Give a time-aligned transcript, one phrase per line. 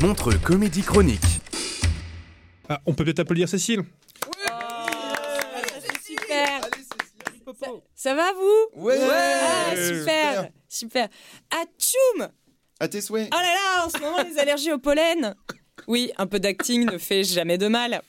[0.00, 1.20] Montre Comédie Chronique.
[2.70, 3.82] Ah, on peut peut-être applaudir Cécile
[6.02, 6.60] Super.
[7.60, 8.96] Ça, ça va vous Ouais.
[8.98, 11.08] Ah, super, super.
[11.50, 12.28] Ah, tchoum
[12.78, 13.28] À tes souhaits.
[13.30, 15.34] Oh là là, en ce moment, les allergies au pollen.
[15.86, 18.00] Oui, un peu d'acting ne fait jamais de mal.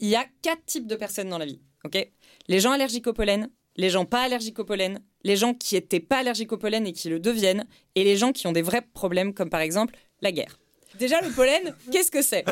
[0.00, 2.08] Il y a quatre types de personnes dans la vie, ok?
[2.48, 6.00] Les gens allergiques au pollen, les gens pas allergiques au pollen, les gens qui étaient
[6.00, 8.82] pas allergiques au pollen et qui le deviennent, et les gens qui ont des vrais
[8.94, 10.56] problèmes, comme par exemple la guerre.
[10.98, 12.44] Déjà, le pollen, qu'est-ce que c'est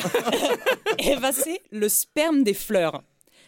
[0.99, 3.03] Eh ben, c'est le sperme des fleurs.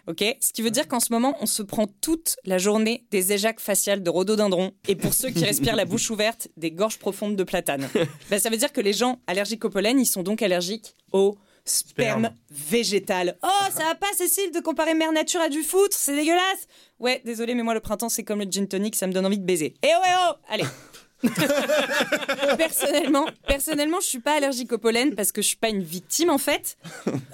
[0.09, 3.33] Ok, ce qui veut dire qu'en ce moment, on se prend toute la journée des
[3.33, 7.35] éjacs faciales de rhododendron et pour ceux qui respirent la bouche ouverte, des gorges profondes
[7.35, 7.89] de platane.
[8.31, 11.37] Ben, ça veut dire que les gens allergiques au pollen, ils sont donc allergiques au
[11.65, 13.37] sperme végétal.
[13.43, 16.69] Oh, ça va pas, Cécile, de comparer mère nature à du foutre, c'est dégueulasse.
[17.01, 19.39] Ouais, désolé, mais moi le printemps c'est comme le gin tonic, ça me donne envie
[19.39, 19.75] de baiser.
[19.83, 20.65] Eh oh, eh oh, allez.
[22.59, 26.31] personnellement, personnellement, je suis pas allergique au pollen parce que je suis pas une victime
[26.31, 26.77] en fait.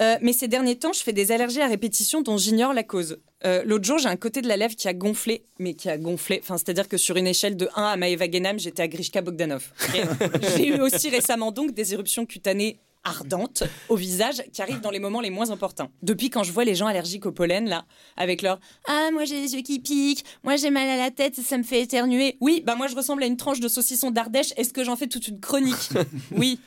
[0.00, 3.18] Euh, mais ces derniers temps, je fais des allergies à répétition dont j'ignore la cause.
[3.44, 5.98] Euh, L'autre jour, j'ai un côté de la lèvre qui a gonflé, mais qui a
[5.98, 6.40] gonflé.
[6.42, 9.70] Enfin, c'est-à-dire que sur une échelle de 1 à Maeva Genam, j'étais à Grishka Bogdanov.
[10.56, 14.98] j'ai eu aussi récemment donc des éruptions cutanées ardentes au visage qui arrivent dans les
[14.98, 15.90] moments les moins importants.
[16.02, 17.84] Depuis quand je vois les gens allergiques au pollen là,
[18.16, 21.34] avec leur ah moi j'ai les yeux qui piquent, moi j'ai mal à la tête,
[21.36, 22.36] ça me fait éternuer.
[22.40, 24.52] Oui, bah moi je ressemble à une tranche de saucisson d'Ardèche.
[24.56, 25.90] Est-ce que j'en fais toute une chronique?
[26.36, 26.58] Oui.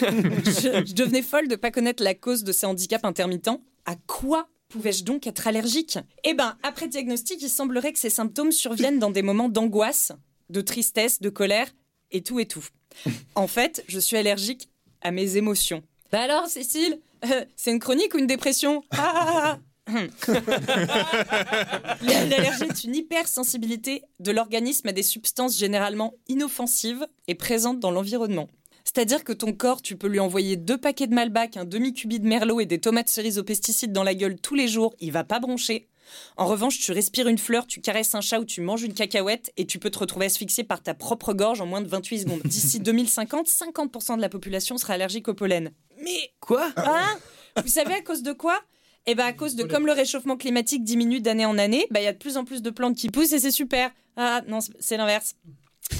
[0.00, 3.60] je, je devenais folle de pas connaître la cause de ces handicaps intermittents.
[3.84, 5.98] À quoi pouvais-je donc être allergique?
[6.24, 10.12] Eh ben, après diagnostic, il semblerait que ces symptômes surviennent dans des moments d'angoisse,
[10.50, 11.68] de tristesse, de colère
[12.10, 12.64] et tout et tout.
[13.34, 14.68] En fait, je suis allergique
[15.02, 15.82] à mes émotions.
[16.10, 19.58] Bah alors, Cécile, euh, c'est une chronique ou une dépression Ah, ah,
[19.88, 19.98] ah.
[22.02, 28.48] L'allergie est une hypersensibilité de l'organisme à des substances généralement inoffensives et présentes dans l'environnement.
[28.84, 32.26] C'est-à-dire que ton corps, tu peux lui envoyer deux paquets de Malbac, un demi-cubi de
[32.26, 35.24] merlot et des tomates cerises aux pesticides dans la gueule tous les jours, il va
[35.24, 35.88] pas broncher.
[36.36, 39.52] En revanche, tu respires une fleur, tu caresses un chat ou tu manges une cacahuète
[39.56, 42.42] et tu peux te retrouver asphyxié par ta propre gorge en moins de 28 secondes.
[42.44, 45.72] D'ici 2050, 50% de la population sera allergique au pollen.
[46.02, 46.72] Mais Quoi?
[46.76, 47.18] Hein?
[47.62, 48.60] Vous savez à cause de quoi?
[49.06, 52.04] Eh ben à cause de comme le réchauffement climatique diminue d'année en année, bah il
[52.04, 53.90] y a de plus en plus de plantes qui poussent et c'est super.
[54.16, 55.34] Ah non, c'est l'inverse.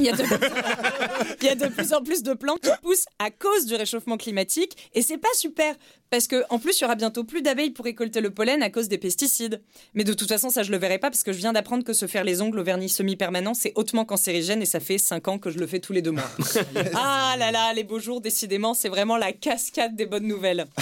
[0.01, 0.23] Il y, a de...
[1.41, 4.17] il y a de plus en plus de plantes qui poussent à cause du réchauffement
[4.17, 5.75] climatique et c'est pas super
[6.11, 8.71] parce que en plus il y aura bientôt plus d'abeilles pour récolter le pollen à
[8.71, 9.63] cause des pesticides.
[9.95, 11.93] Mais de toute façon ça je le verrai pas parce que je viens d'apprendre que
[11.93, 15.39] se faire les ongles au vernis semi-permanent c'est hautement cancérigène et ça fait 5 ans
[15.39, 16.31] que je le fais tous les deux mois.
[16.95, 20.67] ah là là les beaux jours décidément c'est vraiment la cascade des bonnes nouvelles.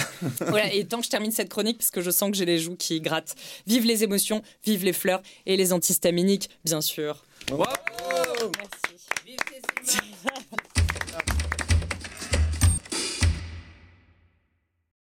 [0.47, 2.59] Voilà et tant que je termine cette chronique parce que je sens que j'ai les
[2.59, 3.35] joues qui grattent.
[3.67, 7.23] Vive les émotions, vive les fleurs et les antihistaminiques bien sûr.
[7.47, 7.90] Bravo